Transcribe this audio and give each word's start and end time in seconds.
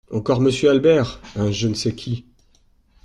Encore 0.09 0.41
Monsieur 0.41 0.71
Albert… 0.71 1.21
un 1.35 1.51
je 1.51 1.67
ne 1.67 1.75
sais 1.75 1.93
qui. 1.93 2.25